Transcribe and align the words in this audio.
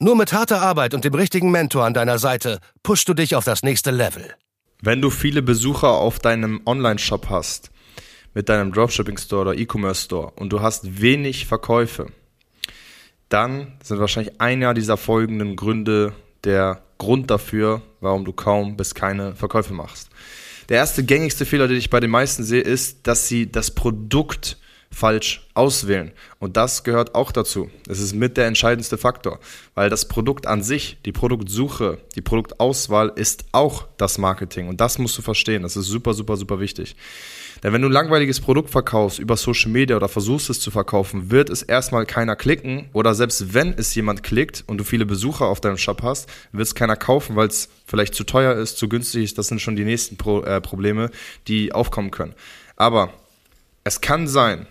Nur 0.00 0.16
mit 0.16 0.32
harter 0.32 0.60
Arbeit 0.60 0.92
und 0.92 1.04
dem 1.04 1.14
richtigen 1.14 1.52
Mentor 1.52 1.84
an 1.84 1.94
deiner 1.94 2.18
Seite 2.18 2.58
pushst 2.82 3.08
du 3.08 3.14
dich 3.14 3.36
auf 3.36 3.44
das 3.44 3.62
nächste 3.62 3.92
Level. 3.92 4.34
Wenn 4.82 5.00
du 5.00 5.08
viele 5.08 5.40
Besucher 5.40 5.90
auf 5.90 6.18
deinem 6.18 6.60
Online-Shop 6.66 7.30
hast, 7.30 7.70
mit 8.34 8.48
deinem 8.48 8.72
Dropshipping-Store 8.72 9.42
oder 9.42 9.54
E-Commerce-Store 9.54 10.32
und 10.34 10.52
du 10.52 10.60
hast 10.60 11.00
wenig 11.00 11.46
Verkäufe, 11.46 12.08
dann 13.28 13.78
sind 13.84 14.00
wahrscheinlich 14.00 14.40
einer 14.40 14.74
dieser 14.74 14.96
folgenden 14.96 15.54
Gründe 15.54 16.12
der 16.42 16.82
Grund 16.98 17.30
dafür, 17.30 17.80
warum 18.00 18.24
du 18.24 18.32
kaum 18.32 18.76
bis 18.76 18.96
keine 18.96 19.36
Verkäufe 19.36 19.74
machst. 19.74 20.10
Der 20.68 20.78
erste 20.78 21.04
gängigste 21.04 21.46
Fehler, 21.46 21.68
den 21.68 21.76
ich 21.76 21.90
bei 21.90 22.00
den 22.00 22.10
meisten 22.10 22.42
sehe, 22.42 22.62
ist, 22.62 23.06
dass 23.06 23.28
sie 23.28 23.50
das 23.50 23.70
Produkt 23.70 24.58
falsch 24.94 25.46
auswählen. 25.54 26.12
Und 26.38 26.56
das 26.56 26.84
gehört 26.84 27.14
auch 27.14 27.32
dazu. 27.32 27.70
Es 27.88 28.00
ist 28.00 28.14
mit 28.14 28.36
der 28.36 28.46
entscheidendste 28.46 28.96
Faktor, 28.96 29.40
weil 29.74 29.90
das 29.90 30.08
Produkt 30.08 30.46
an 30.46 30.62
sich, 30.62 30.98
die 31.04 31.12
Produktsuche, 31.12 31.98
die 32.14 32.20
Produktauswahl 32.20 33.12
ist 33.14 33.44
auch 33.52 33.86
das 33.96 34.18
Marketing. 34.18 34.68
Und 34.68 34.80
das 34.80 34.98
musst 34.98 35.18
du 35.18 35.22
verstehen. 35.22 35.62
Das 35.62 35.76
ist 35.76 35.86
super, 35.86 36.14
super, 36.14 36.36
super 36.36 36.60
wichtig. 36.60 36.96
Denn 37.62 37.72
wenn 37.72 37.82
du 37.82 37.88
ein 37.88 37.92
langweiliges 37.92 38.40
Produkt 38.40 38.70
verkaufst 38.70 39.18
über 39.18 39.36
Social 39.36 39.70
Media 39.70 39.96
oder 39.96 40.08
versuchst 40.08 40.50
es 40.50 40.60
zu 40.60 40.70
verkaufen, 40.70 41.30
wird 41.30 41.50
es 41.50 41.62
erstmal 41.62 42.06
keiner 42.06 42.36
klicken. 42.36 42.88
Oder 42.92 43.14
selbst 43.14 43.54
wenn 43.54 43.72
es 43.72 43.94
jemand 43.94 44.22
klickt 44.22 44.64
und 44.66 44.78
du 44.78 44.84
viele 44.84 45.06
Besucher 45.06 45.46
auf 45.46 45.60
deinem 45.60 45.78
Shop 45.78 46.02
hast, 46.02 46.28
wird 46.52 46.66
es 46.66 46.74
keiner 46.74 46.96
kaufen, 46.96 47.36
weil 47.36 47.48
es 47.48 47.68
vielleicht 47.86 48.14
zu 48.14 48.24
teuer 48.24 48.54
ist, 48.54 48.78
zu 48.78 48.88
günstig 48.88 49.24
ist. 49.24 49.38
Das 49.38 49.48
sind 49.48 49.60
schon 49.60 49.76
die 49.76 49.84
nächsten 49.84 50.16
Pro 50.16 50.42
äh, 50.42 50.60
Probleme, 50.60 51.10
die 51.48 51.72
aufkommen 51.72 52.10
können. 52.10 52.34
Aber 52.76 53.12
es 53.82 54.00
kann 54.00 54.28
sein, 54.28 54.66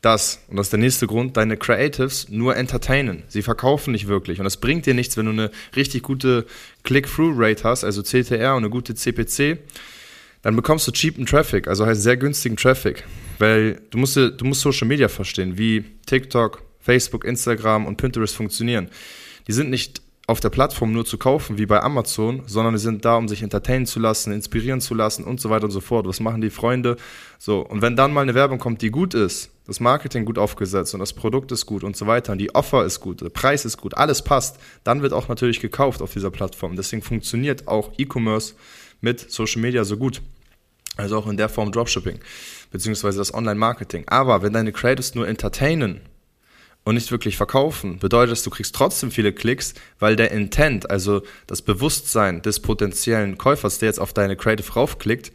dass, 0.00 0.40
und 0.48 0.56
das 0.56 0.66
ist 0.66 0.72
der 0.72 0.80
nächste 0.80 1.06
Grund, 1.06 1.36
deine 1.36 1.56
Creatives 1.56 2.28
nur 2.30 2.56
entertainen. 2.56 3.22
Sie 3.28 3.42
verkaufen 3.42 3.92
nicht 3.92 4.08
wirklich. 4.08 4.38
Und 4.38 4.44
das 4.44 4.56
bringt 4.56 4.86
dir 4.86 4.94
nichts, 4.94 5.16
wenn 5.16 5.26
du 5.26 5.32
eine 5.32 5.50
richtig 5.76 6.02
gute 6.02 6.46
Click-Through-Rate 6.84 7.64
hast, 7.64 7.84
also 7.84 8.02
CTR 8.02 8.56
und 8.56 8.64
eine 8.64 8.70
gute 8.70 8.94
CPC, 8.94 9.58
dann 10.42 10.56
bekommst 10.56 10.86
du 10.86 10.92
cheapen 10.92 11.26
Traffic, 11.26 11.68
also 11.68 11.84
heißt 11.84 12.02
sehr 12.02 12.16
günstigen 12.16 12.56
Traffic. 12.56 13.04
Weil 13.38 13.82
du 13.90 13.98
musst, 13.98 14.16
du 14.16 14.44
musst 14.44 14.62
Social 14.62 14.88
Media 14.88 15.08
verstehen, 15.08 15.58
wie 15.58 15.84
TikTok, 16.06 16.62
Facebook, 16.80 17.24
Instagram 17.24 17.86
und 17.86 17.96
Pinterest 17.96 18.34
funktionieren. 18.34 18.88
Die 19.46 19.52
sind 19.52 19.68
nicht 19.68 20.00
auf 20.30 20.38
der 20.38 20.50
Plattform 20.50 20.92
nur 20.92 21.04
zu 21.04 21.18
kaufen, 21.18 21.58
wie 21.58 21.66
bei 21.66 21.82
Amazon, 21.82 22.44
sondern 22.46 22.74
die 22.74 22.80
sind 22.80 23.04
da, 23.04 23.16
um 23.16 23.26
sich 23.26 23.42
entertainen 23.42 23.84
zu 23.84 23.98
lassen, 23.98 24.32
inspirieren 24.32 24.80
zu 24.80 24.94
lassen 24.94 25.24
und 25.24 25.40
so 25.40 25.50
weiter 25.50 25.64
und 25.64 25.72
so 25.72 25.80
fort. 25.80 26.06
Was 26.06 26.20
machen 26.20 26.40
die 26.40 26.50
Freunde? 26.50 26.96
So, 27.38 27.60
und 27.66 27.82
wenn 27.82 27.96
dann 27.96 28.12
mal 28.12 28.20
eine 28.20 28.36
Werbung 28.36 28.60
kommt, 28.60 28.80
die 28.80 28.90
gut 28.90 29.12
ist, 29.12 29.50
das 29.66 29.80
Marketing 29.80 30.24
gut 30.24 30.38
aufgesetzt 30.38 30.94
und 30.94 31.00
das 31.00 31.14
Produkt 31.14 31.50
ist 31.50 31.66
gut 31.66 31.82
und 31.82 31.96
so 31.96 32.06
weiter 32.06 32.30
und 32.30 32.38
die 32.38 32.54
Offer 32.54 32.84
ist 32.84 33.00
gut, 33.00 33.22
der 33.22 33.30
Preis 33.30 33.64
ist 33.64 33.76
gut, 33.76 33.96
alles 33.96 34.22
passt, 34.22 34.60
dann 34.84 35.02
wird 35.02 35.12
auch 35.12 35.26
natürlich 35.26 35.58
gekauft 35.58 36.00
auf 36.00 36.12
dieser 36.12 36.30
Plattform. 36.30 36.76
Deswegen 36.76 37.02
funktioniert 37.02 37.66
auch 37.66 37.90
E-Commerce 37.98 38.54
mit 39.00 39.32
Social 39.32 39.60
Media 39.60 39.82
so 39.82 39.96
gut. 39.96 40.22
Also 40.96 41.18
auch 41.18 41.26
in 41.26 41.38
der 41.38 41.48
Form 41.48 41.72
Dropshipping, 41.72 42.20
beziehungsweise 42.70 43.18
das 43.18 43.34
Online-Marketing. 43.34 44.04
Aber 44.06 44.42
wenn 44.42 44.52
deine 44.52 44.70
Creators 44.70 45.14
nur 45.14 45.26
entertainen 45.26 46.02
und 46.84 46.94
nicht 46.94 47.10
wirklich 47.10 47.36
verkaufen, 47.36 47.98
bedeutet 47.98 48.44
du 48.44 48.50
kriegst 48.50 48.74
trotzdem 48.74 49.10
viele 49.10 49.32
Klicks, 49.32 49.74
weil 49.98 50.16
der 50.16 50.30
Intent, 50.30 50.90
also 50.90 51.22
das 51.46 51.62
Bewusstsein 51.62 52.42
des 52.42 52.60
potenziellen 52.60 53.38
Käufers, 53.38 53.78
der 53.78 53.88
jetzt 53.88 54.00
auf 54.00 54.12
deine 54.12 54.36
Creative 54.36 54.72
raufklickt, 54.72 55.32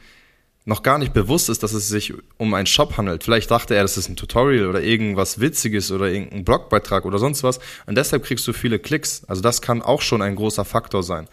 noch 0.68 0.82
gar 0.82 0.98
nicht 0.98 1.14
bewusst 1.14 1.50
ist, 1.50 1.62
dass 1.62 1.74
es 1.74 1.88
sich 1.88 2.14
um 2.38 2.54
einen 2.56 2.66
Shop 2.66 2.98
handelt. 2.98 3.24
Vielleicht 3.24 3.52
dachte 3.52 3.76
er, 3.76 3.84
das 3.84 3.98
ist 3.98 4.10
ein 4.10 4.16
Tutorial 4.16 4.68
oder 4.68 4.82
irgendwas 4.82 5.40
Witziges 5.40 5.92
oder 5.92 6.08
irgendein 6.08 6.44
Blogbeitrag 6.44 7.06
oder 7.06 7.20
sonst 7.20 7.44
was. 7.44 7.60
Und 7.86 7.96
deshalb 7.96 8.24
kriegst 8.24 8.48
du 8.48 8.54
viele 8.54 8.80
Klicks. 8.80 9.24
Also 9.28 9.44
das 9.44 9.62
kann 9.62 9.84
auch 9.84 10.02
schon 10.02 10.24
ein 10.24 10.36
großer 10.36 10.66
Faktor 10.66 11.04
sein. 11.04 11.28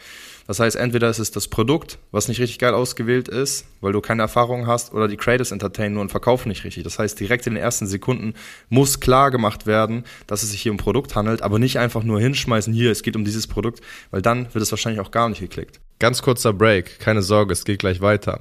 Das 0.46 0.60
heißt, 0.60 0.76
entweder 0.76 1.08
ist 1.08 1.18
es 1.18 1.30
das 1.30 1.48
Produkt, 1.48 1.98
was 2.10 2.28
nicht 2.28 2.40
richtig 2.40 2.58
geil 2.58 2.74
ausgewählt 2.74 3.28
ist, 3.28 3.66
weil 3.80 3.92
du 3.92 4.00
keine 4.00 4.22
Erfahrung 4.22 4.66
hast, 4.66 4.92
oder 4.92 5.08
die 5.08 5.16
Creators 5.16 5.52
entertainen 5.52 5.94
nur 5.94 6.02
und 6.02 6.10
verkaufen 6.10 6.48
nicht 6.48 6.64
richtig. 6.64 6.84
Das 6.84 6.98
heißt, 6.98 7.18
direkt 7.18 7.46
in 7.46 7.54
den 7.54 7.62
ersten 7.62 7.86
Sekunden 7.86 8.34
muss 8.68 9.00
klar 9.00 9.30
gemacht 9.30 9.66
werden, 9.66 10.04
dass 10.26 10.42
es 10.42 10.50
sich 10.50 10.62
hier 10.62 10.72
um 10.72 10.78
Produkt 10.78 11.14
handelt, 11.14 11.42
aber 11.42 11.58
nicht 11.58 11.78
einfach 11.78 12.02
nur 12.02 12.20
hinschmeißen, 12.20 12.72
hier, 12.72 12.90
es 12.90 13.02
geht 13.02 13.16
um 13.16 13.24
dieses 13.24 13.46
Produkt, 13.46 13.80
weil 14.10 14.22
dann 14.22 14.52
wird 14.52 14.62
es 14.62 14.70
wahrscheinlich 14.72 15.00
auch 15.00 15.10
gar 15.10 15.28
nicht 15.28 15.40
geklickt. 15.40 15.80
Ganz 15.98 16.22
kurzer 16.22 16.52
Break, 16.52 16.98
keine 16.98 17.22
Sorge, 17.22 17.52
es 17.52 17.64
geht 17.64 17.78
gleich 17.78 18.00
weiter. 18.00 18.40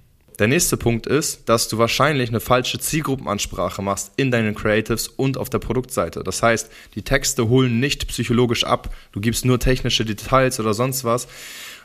Der 0.41 0.47
nächste 0.47 0.75
Punkt 0.75 1.05
ist, 1.05 1.47
dass 1.49 1.67
du 1.67 1.77
wahrscheinlich 1.77 2.29
eine 2.29 2.39
falsche 2.39 2.79
Zielgruppenansprache 2.79 3.83
machst 3.83 4.11
in 4.15 4.31
deinen 4.31 4.55
Creatives 4.55 5.07
und 5.07 5.37
auf 5.37 5.51
der 5.51 5.59
Produktseite. 5.59 6.23
Das 6.23 6.41
heißt, 6.41 6.71
die 6.95 7.03
Texte 7.03 7.47
holen 7.47 7.79
nicht 7.79 8.07
psychologisch 8.07 8.63
ab. 8.63 8.91
Du 9.11 9.21
gibst 9.21 9.45
nur 9.45 9.59
technische 9.59 10.03
Details 10.03 10.59
oder 10.59 10.73
sonst 10.73 11.03
was. 11.03 11.27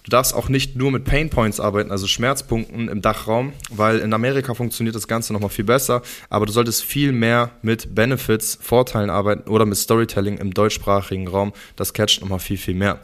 Du 0.04 0.10
darfst 0.10 0.32
auch 0.32 0.48
nicht 0.48 0.74
nur 0.74 0.90
mit 0.90 1.04
Painpoints 1.04 1.60
arbeiten, 1.60 1.90
also 1.90 2.06
Schmerzpunkten 2.06 2.88
im 2.88 3.02
Dachraum, 3.02 3.52
weil 3.68 3.98
in 3.98 4.14
Amerika 4.14 4.54
funktioniert 4.54 4.96
das 4.96 5.06
Ganze 5.06 5.34
nochmal 5.34 5.50
viel 5.50 5.66
besser, 5.66 6.00
aber 6.30 6.46
du 6.46 6.52
solltest 6.52 6.82
viel 6.82 7.12
mehr 7.12 7.50
mit 7.60 7.94
Benefits, 7.94 8.58
Vorteilen 8.62 9.10
arbeiten 9.10 9.50
oder 9.50 9.66
mit 9.66 9.76
Storytelling 9.76 10.38
im 10.38 10.54
deutschsprachigen 10.54 11.28
Raum. 11.28 11.52
Das 11.76 11.92
catcht 11.92 12.22
nochmal 12.22 12.38
viel, 12.38 12.56
viel 12.56 12.74
mehr. 12.74 13.00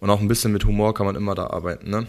Und 0.00 0.10
auch 0.10 0.20
ein 0.20 0.28
bisschen 0.28 0.52
mit 0.52 0.66
Humor 0.66 0.92
kann 0.92 1.06
man 1.06 1.16
immer 1.16 1.34
da 1.34 1.46
arbeiten. 1.46 1.88
Ne? 1.88 2.06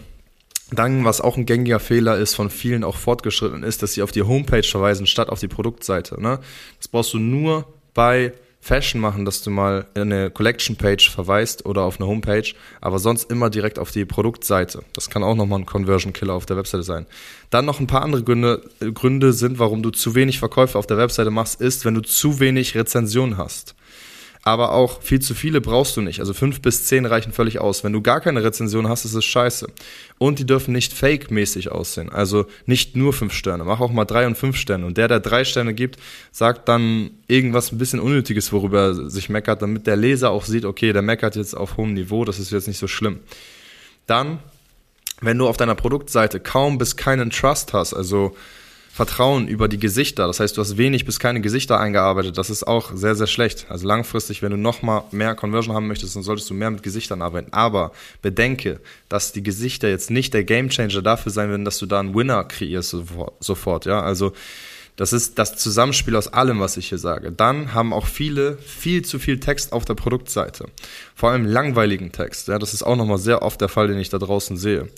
Dann, 0.70 1.04
was 1.04 1.20
auch 1.20 1.36
ein 1.36 1.46
gängiger 1.46 1.80
Fehler 1.80 2.18
ist 2.18 2.34
von 2.34 2.50
vielen 2.50 2.84
auch 2.84 2.96
fortgeschritten, 2.96 3.62
ist, 3.62 3.82
dass 3.82 3.94
sie 3.94 4.02
auf 4.02 4.12
die 4.12 4.22
Homepage 4.22 4.62
verweisen 4.62 5.06
statt 5.06 5.30
auf 5.30 5.40
die 5.40 5.48
Produktseite. 5.48 6.20
Ne? 6.20 6.40
Das 6.76 6.88
brauchst 6.88 7.14
du 7.14 7.18
nur 7.18 7.66
bei 7.94 8.34
Fashion 8.60 9.00
machen, 9.00 9.24
dass 9.24 9.40
du 9.40 9.50
mal 9.50 9.86
in 9.94 10.12
eine 10.12 10.30
Collection 10.30 10.76
Page 10.76 11.08
verweist 11.08 11.64
oder 11.64 11.82
auf 11.82 11.98
eine 11.98 12.08
Homepage, 12.08 12.52
aber 12.80 12.98
sonst 12.98 13.30
immer 13.30 13.48
direkt 13.48 13.78
auf 13.78 13.92
die 13.92 14.04
Produktseite. 14.04 14.82
Das 14.94 15.08
kann 15.08 15.22
auch 15.22 15.36
nochmal 15.36 15.60
ein 15.60 15.66
Conversion 15.66 16.12
Killer 16.12 16.34
auf 16.34 16.44
der 16.44 16.56
Webseite 16.56 16.82
sein. 16.82 17.06
Dann 17.50 17.64
noch 17.64 17.80
ein 17.80 17.86
paar 17.86 18.02
andere 18.02 18.22
Gründe, 18.22 18.62
Gründe 18.92 19.32
sind, 19.32 19.58
warum 19.58 19.82
du 19.82 19.90
zu 19.90 20.14
wenig 20.14 20.38
Verkäufe 20.38 20.76
auf 20.76 20.86
der 20.86 20.98
Webseite 20.98 21.30
machst, 21.30 21.60
ist, 21.60 21.84
wenn 21.84 21.94
du 21.94 22.02
zu 22.02 22.40
wenig 22.40 22.74
Rezensionen 22.74 23.38
hast 23.38 23.74
aber 24.48 24.72
auch 24.72 25.02
viel 25.02 25.20
zu 25.20 25.34
viele 25.34 25.60
brauchst 25.60 25.94
du 25.98 26.00
nicht. 26.00 26.20
Also 26.20 26.32
fünf 26.32 26.62
bis 26.62 26.86
zehn 26.86 27.04
reichen 27.04 27.32
völlig 27.32 27.60
aus. 27.60 27.84
Wenn 27.84 27.92
du 27.92 28.00
gar 28.00 28.22
keine 28.22 28.42
Rezension 28.42 28.88
hast, 28.88 29.04
ist 29.04 29.12
es 29.12 29.24
scheiße. 29.26 29.68
Und 30.16 30.38
die 30.38 30.46
dürfen 30.46 30.72
nicht 30.72 30.94
fake-mäßig 30.94 31.70
aussehen. 31.70 32.08
Also 32.08 32.46
nicht 32.64 32.96
nur 32.96 33.12
fünf 33.12 33.34
Sterne. 33.34 33.64
Mach 33.64 33.80
auch 33.80 33.92
mal 33.92 34.06
drei 34.06 34.26
und 34.26 34.38
fünf 34.38 34.56
Sterne. 34.56 34.86
Und 34.86 34.96
der, 34.96 35.06
der 35.06 35.20
drei 35.20 35.44
Sterne 35.44 35.74
gibt, 35.74 35.98
sagt 36.32 36.66
dann 36.66 37.10
irgendwas 37.26 37.72
ein 37.72 37.78
bisschen 37.78 38.00
Unnötiges, 38.00 38.50
worüber 38.50 38.80
er 38.80 39.10
sich 39.10 39.28
meckert, 39.28 39.60
damit 39.60 39.86
der 39.86 39.96
Leser 39.96 40.30
auch 40.30 40.46
sieht, 40.46 40.64
okay, 40.64 40.94
der 40.94 41.02
meckert 41.02 41.36
jetzt 41.36 41.54
auf 41.54 41.76
hohem 41.76 41.92
Niveau, 41.92 42.24
das 42.24 42.38
ist 42.38 42.50
jetzt 42.50 42.68
nicht 42.68 42.78
so 42.78 42.88
schlimm. 42.88 43.20
Dann, 44.06 44.38
wenn 45.20 45.36
du 45.36 45.46
auf 45.46 45.58
deiner 45.58 45.74
Produktseite 45.74 46.40
kaum 46.40 46.78
bis 46.78 46.96
keinen 46.96 47.28
Trust 47.28 47.74
hast, 47.74 47.92
also 47.92 48.34
Vertrauen 48.92 49.46
über 49.46 49.68
die 49.68 49.78
Gesichter. 49.78 50.26
Das 50.26 50.40
heißt, 50.40 50.56
du 50.56 50.60
hast 50.60 50.76
wenig 50.76 51.04
bis 51.04 51.20
keine 51.20 51.40
Gesichter 51.40 51.78
eingearbeitet. 51.78 52.36
Das 52.36 52.50
ist 52.50 52.66
auch 52.66 52.90
sehr, 52.94 53.14
sehr 53.14 53.26
schlecht. 53.26 53.66
Also 53.68 53.86
langfristig, 53.86 54.42
wenn 54.42 54.50
du 54.50 54.56
nochmal 54.56 55.04
mehr 55.12 55.34
Conversion 55.34 55.74
haben 55.74 55.86
möchtest, 55.86 56.16
dann 56.16 56.22
solltest 56.22 56.50
du 56.50 56.54
mehr 56.54 56.70
mit 56.70 56.82
Gesichtern 56.82 57.22
arbeiten. 57.22 57.52
Aber 57.52 57.92
bedenke, 58.22 58.80
dass 59.08 59.32
die 59.32 59.42
Gesichter 59.42 59.88
jetzt 59.88 60.10
nicht 60.10 60.34
der 60.34 60.44
Gamechanger 60.44 61.02
dafür 61.02 61.30
sein 61.30 61.50
werden, 61.50 61.64
dass 61.64 61.78
du 61.78 61.86
da 61.86 62.00
einen 62.00 62.14
Winner 62.14 62.44
kreierst 62.44 62.96
sofort. 63.40 63.86
Ja, 63.86 64.00
also 64.00 64.32
Das 64.98 65.12
ist 65.12 65.38
das 65.38 65.54
Zusammenspiel 65.54 66.16
aus 66.16 66.26
allem, 66.26 66.58
was 66.58 66.76
ich 66.76 66.88
hier 66.88 66.98
sage. 66.98 67.30
Dann 67.30 67.72
haben 67.72 67.92
auch 67.92 68.06
viele 68.06 68.58
viel 68.58 69.04
zu 69.04 69.20
viel 69.20 69.38
Text 69.38 69.72
auf 69.72 69.84
der 69.84 69.94
Produktseite. 69.94 70.66
Vor 71.14 71.30
allem 71.30 71.46
langweiligen 71.46 72.10
Text. 72.10 72.48
Ja, 72.48 72.58
das 72.58 72.74
ist 72.74 72.82
auch 72.82 72.96
nochmal 72.96 73.18
sehr 73.18 73.42
oft 73.42 73.60
der 73.60 73.68
Fall, 73.68 73.86
den 73.86 73.98
ich 74.00 74.08
da 74.08 74.18
draußen 74.18 74.56
sehe. 74.56 74.88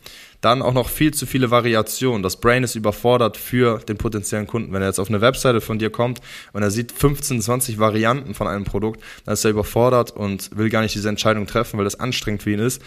Dann 0.41 0.63
auch 0.63 0.73
noch 0.73 0.89
viel 0.89 1.13
zu 1.13 1.27
viele 1.27 1.51
Variationen. 1.51 2.23
Das 2.23 2.41
Brain 2.41 2.65
ist 2.65 2.77
überfordert 2.77 3.37
für 3.37 3.81
den 3.81 3.99
potenziellen 3.99 4.47
Kunden. 4.47 4.73
Wenn 4.73 4.81
er 4.81 4.89
jetzt 4.89 5.01
auf 5.01 5.11
eine 5.11 5.21
Webseite 5.21 5.61
von 5.61 5.79
dir 5.79 5.91
kommt 5.91 6.23
und 6.55 6.63
er 6.63 6.71
sieht 6.71 6.93
15, 6.93 7.43
20 7.43 7.79
Varianten 7.79 8.33
von 8.33 8.47
einem 8.47 8.65
Produkt, 8.65 9.03
dann 9.27 9.35
ist 9.35 9.45
er 9.45 9.51
überfordert 9.51 10.13
und 10.13 10.57
will 10.57 10.71
gar 10.71 10.81
nicht 10.81 10.95
diese 10.95 11.11
Entscheidung 11.11 11.47
treffen, 11.47 11.77
weil 11.77 11.85
das 11.85 12.01
anstrengend 12.01 12.43
für 12.43 12.53
ihn 12.53 12.61
ist 12.61 12.81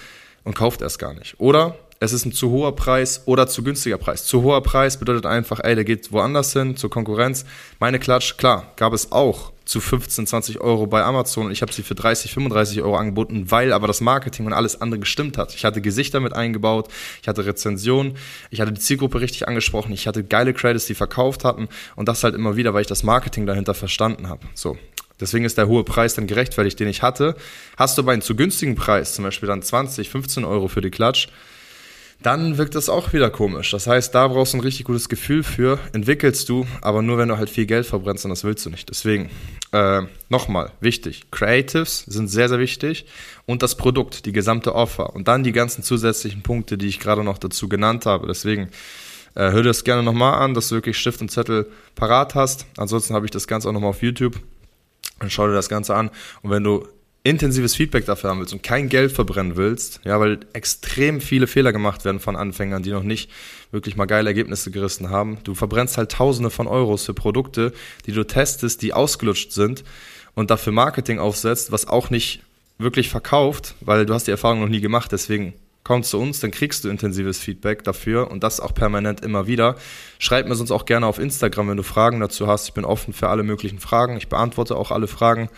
und 0.43 0.55
kauft 0.55 0.81
erst 0.81 0.97
gar 0.97 1.13
nicht. 1.13 1.39
Oder 1.39 1.77
es 2.03 2.11
ist 2.11 2.25
ein 2.25 2.33
zu 2.33 2.49
hoher 2.49 2.75
Preis 2.75 3.23
oder 3.25 3.47
zu 3.47 3.63
günstiger 3.63 3.97
Preis. 3.97 4.25
Zu 4.25 4.43
hoher 4.43 4.61
Preis 4.61 4.97
bedeutet 4.97 5.25
einfach, 5.25 5.61
ey, 5.63 5.75
der 5.75 5.85
geht 5.85 6.11
woanders 6.11 6.51
hin, 6.51 6.75
zur 6.75 6.89
Konkurrenz. 6.89 7.45
Meine 7.79 7.97
Klatsch, 7.97 8.35
klar, 8.37 8.73
gab 8.75 8.91
es 8.91 9.13
auch 9.13 9.53
zu 9.63 9.79
15, 9.79 10.27
20 10.27 10.59
Euro 10.59 10.87
bei 10.87 11.01
Amazon 11.01 11.45
und 11.45 11.51
ich 11.53 11.61
habe 11.61 11.71
sie 11.71 11.83
für 11.83 11.95
30, 11.95 12.33
35 12.33 12.81
Euro 12.81 12.97
angeboten, 12.97 13.49
weil 13.49 13.71
aber 13.71 13.87
das 13.87 14.01
Marketing 14.01 14.45
und 14.45 14.51
alles 14.51 14.81
andere 14.81 14.99
gestimmt 14.99 15.37
hat. 15.37 15.55
Ich 15.55 15.63
hatte 15.63 15.79
Gesichter 15.79 16.19
mit 16.19 16.33
eingebaut, 16.33 16.89
ich 17.21 17.29
hatte 17.29 17.45
Rezensionen, 17.45 18.17
ich 18.49 18.59
hatte 18.59 18.73
die 18.73 18.81
Zielgruppe 18.81 19.21
richtig 19.21 19.47
angesprochen, 19.47 19.93
ich 19.93 20.05
hatte 20.05 20.25
geile 20.25 20.53
Credits, 20.53 20.87
die 20.87 20.95
verkauft 20.95 21.45
hatten 21.45 21.69
und 21.95 22.09
das 22.09 22.25
halt 22.25 22.35
immer 22.35 22.57
wieder, 22.57 22.73
weil 22.73 22.81
ich 22.81 22.87
das 22.87 23.03
Marketing 23.03 23.45
dahinter 23.45 23.73
verstanden 23.73 24.27
habe. 24.27 24.45
So, 24.53 24.77
Deswegen 25.21 25.45
ist 25.45 25.57
der 25.57 25.69
hohe 25.69 25.85
Preis 25.85 26.15
dann 26.15 26.27
gerechtfertigt, 26.27 26.77
den 26.81 26.89
ich 26.89 27.01
hatte. 27.01 27.35
Hast 27.77 27.97
du 27.97 28.01
aber 28.01 28.11
einen 28.11 28.21
zu 28.21 28.35
günstigen 28.35 28.75
Preis, 28.75 29.13
zum 29.13 29.23
Beispiel 29.23 29.47
dann 29.47 29.61
20, 29.61 30.09
15 30.09 30.43
Euro 30.43 30.67
für 30.67 30.81
die 30.81 30.89
Klatsch, 30.89 31.29
dann 32.21 32.57
wirkt 32.57 32.75
das 32.75 32.87
auch 32.87 33.11
wieder 33.13 33.29
komisch. 33.29 33.71
Das 33.71 33.87
heißt, 33.87 34.15
da 34.15 34.27
brauchst 34.27 34.53
du 34.53 34.57
ein 34.57 34.61
richtig 34.61 34.85
gutes 34.85 35.09
Gefühl 35.09 35.43
für, 35.43 35.79
entwickelst 35.91 36.47
du, 36.47 36.65
aber 36.81 37.01
nur 37.01 37.17
wenn 37.17 37.27
du 37.27 37.37
halt 37.37 37.49
viel 37.49 37.65
Geld 37.65 37.85
verbrennst 37.85 38.23
und 38.25 38.29
das 38.29 38.43
willst 38.43 38.65
du 38.65 38.69
nicht. 38.69 38.89
Deswegen, 38.89 39.29
äh, 39.71 40.03
nochmal, 40.29 40.71
wichtig, 40.79 41.23
Creatives 41.31 41.99
sind 42.07 42.27
sehr, 42.29 42.47
sehr 42.47 42.59
wichtig 42.59 43.05
und 43.45 43.61
das 43.63 43.75
Produkt, 43.75 44.25
die 44.25 44.31
gesamte 44.31 44.75
Offer 44.75 45.15
und 45.15 45.27
dann 45.27 45.43
die 45.43 45.51
ganzen 45.51 45.83
zusätzlichen 45.83 46.43
Punkte, 46.43 46.77
die 46.77 46.87
ich 46.87 46.99
gerade 46.99 47.23
noch 47.23 47.37
dazu 47.37 47.67
genannt 47.67 48.05
habe. 48.05 48.27
Deswegen, 48.27 48.69
äh, 49.35 49.51
hör 49.51 49.63
dir 49.63 49.69
das 49.69 49.83
gerne 49.83 50.03
nochmal 50.03 50.35
an, 50.35 50.53
dass 50.53 50.69
du 50.69 50.75
wirklich 50.75 50.97
Stift 50.97 51.21
und 51.21 51.29
Zettel 51.29 51.67
parat 51.95 52.35
hast. 52.35 52.67
Ansonsten 52.77 53.15
habe 53.15 53.25
ich 53.25 53.31
das 53.31 53.47
Ganze 53.47 53.67
auch 53.67 53.73
nochmal 53.73 53.89
auf 53.89 54.01
YouTube. 54.01 54.39
Dann 55.19 55.29
schau 55.29 55.47
dir 55.47 55.53
das 55.53 55.69
Ganze 55.69 55.95
an. 55.95 56.09
Und 56.41 56.51
wenn 56.51 56.63
du 56.63 56.87
intensives 57.23 57.75
Feedback 57.75 58.05
dafür 58.05 58.29
haben 58.29 58.39
willst 58.39 58.53
und 58.53 58.63
kein 58.63 58.89
Geld 58.89 59.11
verbrennen 59.11 59.55
willst, 59.55 60.01
ja, 60.03 60.19
weil 60.19 60.41
extrem 60.51 61.21
viele 61.21 61.47
Fehler 61.47 61.71
gemacht 61.71 62.03
werden 62.03 62.19
von 62.19 62.35
Anfängern, 62.35 62.83
die 62.83 62.91
noch 62.91 63.03
nicht 63.03 63.31
wirklich 63.71 63.95
mal 63.95 64.05
geile 64.05 64.29
Ergebnisse 64.29 64.71
gerissen 64.71 65.09
haben. 65.09 65.37
Du 65.43 65.55
verbrennst 65.55 65.97
halt 65.97 66.11
Tausende 66.11 66.49
von 66.49 66.67
Euros 66.67 67.05
für 67.05 67.13
Produkte, 67.13 67.71
die 68.05 68.11
du 68.11 68.25
testest, 68.25 68.81
die 68.81 68.93
ausgelutscht 68.93 69.53
sind 69.53 69.85
und 70.35 70.51
dafür 70.51 70.73
Marketing 70.73 71.19
aufsetzt, 71.19 71.71
was 71.71 71.87
auch 71.87 72.09
nicht 72.09 72.41
wirklich 72.77 73.07
verkauft, 73.07 73.75
weil 73.79 74.05
du 74.05 74.13
hast 74.13 74.27
die 74.27 74.31
Erfahrung 74.31 74.59
noch 74.59 74.67
nie 74.67 74.81
gemacht, 74.81 75.11
deswegen 75.13 75.53
komm 75.85 76.03
zu 76.03 76.19
uns, 76.19 76.39
dann 76.39 76.51
kriegst 76.51 76.83
du 76.83 76.89
intensives 76.89 77.39
Feedback 77.39 77.83
dafür 77.83 78.31
und 78.31 78.43
das 78.43 78.59
auch 78.59 78.73
permanent 78.73 79.21
immer 79.21 79.47
wieder. 79.47 79.75
Schreib 80.19 80.47
mir 80.47 80.55
sonst 80.55 80.71
auch 80.71 80.85
gerne 80.85 81.07
auf 81.07 81.19
Instagram, 81.19 81.69
wenn 81.69 81.77
du 81.77 81.83
Fragen 81.83 82.19
dazu 82.19 82.47
hast. 82.47 82.67
Ich 82.67 82.73
bin 82.73 82.85
offen 82.85 83.13
für 83.13 83.29
alle 83.29 83.43
möglichen 83.43 83.79
Fragen. 83.79 84.15
Ich 84.17 84.29
beantworte 84.29 84.77
auch 84.77 84.91
alle 84.91 85.07
Fragen. 85.07 85.49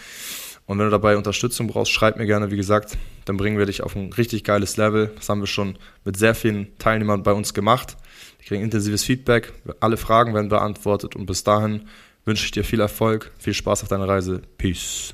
Und 0.66 0.80
wenn 0.80 0.86
du 0.86 0.92
dabei 0.92 1.16
Unterstützung 1.16 1.68
brauchst, 1.68 1.92
schreib 1.92 2.18
mir 2.18 2.26
gerne, 2.26 2.50
wie 2.50 2.58
gesagt, 2.58 2.98
dann 3.26 3.38
bringen 3.38 3.58
wir 3.58 3.68
dich 3.68 3.84
auf 3.84 3.96
ein 3.96 4.12
richtig 4.14 4.44
geiles 4.44 4.78
Level. 4.78 5.12
Das 5.16 5.30
haben 5.30 5.42
wir 5.42 5.48
schon 5.48 5.78
mit 6.04 6.18
sehr 6.18 6.34
vielen 6.34 6.76
Teilnehmern 6.80 7.24
bei 7.24 7.34
uns 7.34 7.54
gemacht. 7.54 7.98
Die 8.42 8.46
kriegen 8.46 8.64
intensives 8.64 9.04
Feedback, 9.04 9.54
alle 9.80 9.98
Fragen 9.98 10.34
werden 10.34 10.50
beantwortet 10.50 11.16
und 11.16 11.26
bis 11.26 11.44
dahin 11.44 11.88
wünsche 12.26 12.46
ich 12.46 12.52
dir 12.52 12.64
viel 12.64 12.80
Erfolg, 12.80 13.32
viel 13.38 13.54
Spaß 13.54 13.84
auf 13.84 13.90
deiner 13.90 14.08
Reise. 14.08 14.42
Peace. 14.58 15.14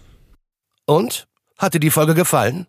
Und? 0.86 1.28
Hat 1.58 1.74
dir 1.74 1.80
die 1.80 1.92
Folge 1.92 2.16
gefallen? 2.16 2.68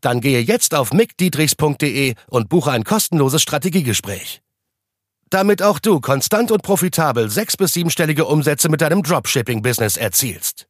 Dann 0.00 0.20
gehe 0.20 0.40
jetzt 0.40 0.74
auf 0.74 0.92
mickdietrichs.de 0.92 2.14
und 2.28 2.48
buche 2.48 2.70
ein 2.70 2.84
kostenloses 2.84 3.42
Strategiegespräch. 3.42 4.42
Damit 5.30 5.62
auch 5.62 5.78
du 5.78 6.00
konstant 6.00 6.50
und 6.50 6.62
profitabel 6.62 7.30
sechs- 7.30 7.56
bis 7.56 7.72
siebenstellige 7.72 8.24
Umsätze 8.24 8.68
mit 8.68 8.80
deinem 8.80 9.02
Dropshipping-Business 9.02 9.96
erzielst. 9.96 10.69